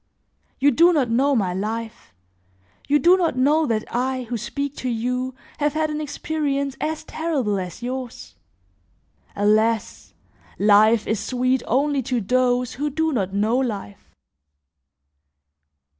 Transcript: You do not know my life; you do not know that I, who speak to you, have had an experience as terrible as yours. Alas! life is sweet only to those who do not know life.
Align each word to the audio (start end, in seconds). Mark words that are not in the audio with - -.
You 0.57 0.71
do 0.71 0.91
not 0.93 1.11
know 1.11 1.35
my 1.35 1.53
life; 1.53 2.11
you 2.87 2.97
do 2.97 3.15
not 3.17 3.37
know 3.37 3.67
that 3.67 3.83
I, 3.95 4.23
who 4.23 4.35
speak 4.35 4.75
to 4.77 4.89
you, 4.89 5.35
have 5.59 5.73
had 5.73 5.91
an 5.91 6.01
experience 6.01 6.75
as 6.81 7.03
terrible 7.03 7.59
as 7.59 7.83
yours. 7.83 8.33
Alas! 9.35 10.15
life 10.57 11.05
is 11.05 11.19
sweet 11.19 11.61
only 11.67 12.01
to 12.01 12.19
those 12.19 12.73
who 12.73 12.89
do 12.89 13.11
not 13.11 13.31
know 13.35 13.57
life. 13.59 14.15